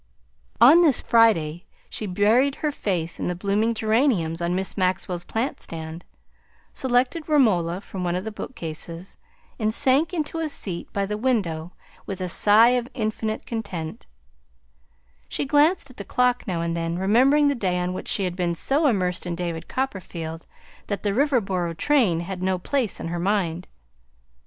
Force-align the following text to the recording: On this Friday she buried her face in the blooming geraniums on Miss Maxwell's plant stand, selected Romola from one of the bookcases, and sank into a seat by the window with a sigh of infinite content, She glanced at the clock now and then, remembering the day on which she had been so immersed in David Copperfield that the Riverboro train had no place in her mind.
On 0.59 0.81
this 0.81 0.99
Friday 0.99 1.67
she 1.87 2.07
buried 2.07 2.55
her 2.65 2.71
face 2.71 3.19
in 3.19 3.27
the 3.27 3.35
blooming 3.35 3.75
geraniums 3.75 4.41
on 4.41 4.55
Miss 4.55 4.75
Maxwell's 4.75 5.23
plant 5.23 5.61
stand, 5.61 6.05
selected 6.73 7.29
Romola 7.29 7.79
from 7.81 8.03
one 8.03 8.15
of 8.15 8.23
the 8.23 8.31
bookcases, 8.31 9.17
and 9.59 9.71
sank 9.71 10.11
into 10.11 10.39
a 10.39 10.49
seat 10.49 10.91
by 10.91 11.05
the 11.05 11.19
window 11.19 11.73
with 12.07 12.19
a 12.19 12.29
sigh 12.29 12.69
of 12.69 12.89
infinite 12.95 13.45
content, 13.45 14.07
She 15.29 15.45
glanced 15.45 15.91
at 15.91 15.97
the 15.97 16.03
clock 16.03 16.47
now 16.47 16.61
and 16.61 16.75
then, 16.75 16.97
remembering 16.97 17.47
the 17.47 17.53
day 17.53 17.77
on 17.77 17.93
which 17.93 18.07
she 18.07 18.23
had 18.23 18.35
been 18.35 18.55
so 18.55 18.87
immersed 18.87 19.27
in 19.27 19.35
David 19.35 19.67
Copperfield 19.67 20.47
that 20.87 21.03
the 21.03 21.13
Riverboro 21.13 21.77
train 21.77 22.21
had 22.21 22.41
no 22.41 22.57
place 22.57 22.99
in 22.99 23.09
her 23.09 23.19
mind. 23.19 23.67